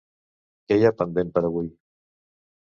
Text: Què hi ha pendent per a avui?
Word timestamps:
Què 0.71 0.77
hi 0.79 0.87
ha 0.89 0.93
pendent 1.03 1.31
per 1.37 1.45
a 1.45 1.49
avui? 1.53 1.71